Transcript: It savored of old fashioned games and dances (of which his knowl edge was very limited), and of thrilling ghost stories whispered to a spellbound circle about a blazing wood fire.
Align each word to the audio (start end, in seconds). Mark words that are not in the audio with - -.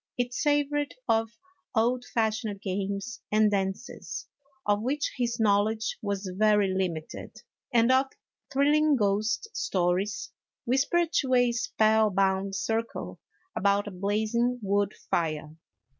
It 0.17 0.33
savored 0.33 0.95
of 1.07 1.29
old 1.75 2.05
fashioned 2.11 2.59
games 2.63 3.21
and 3.31 3.51
dances 3.51 4.25
(of 4.65 4.81
which 4.81 5.13
his 5.15 5.39
knowl 5.39 5.69
edge 5.69 5.99
was 6.01 6.27
very 6.37 6.73
limited), 6.73 7.43
and 7.71 7.91
of 7.91 8.07
thrilling 8.51 8.95
ghost 8.95 9.55
stories 9.55 10.31
whispered 10.65 11.13
to 11.19 11.35
a 11.35 11.51
spellbound 11.51 12.55
circle 12.55 13.19
about 13.55 13.85
a 13.87 13.91
blazing 13.91 14.57
wood 14.63 14.95
fire. 15.11 15.55